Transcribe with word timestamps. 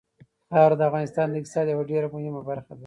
خاوره 0.51 0.75
د 0.77 0.81
افغانستان 0.89 1.27
د 1.29 1.35
اقتصاد 1.39 1.65
یوه 1.73 1.83
ډېره 1.91 2.07
مهمه 2.15 2.41
برخه 2.49 2.71
ده. 2.77 2.79